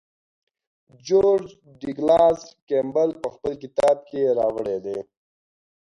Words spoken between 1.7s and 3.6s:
ډاګلاس کیمبل په خپل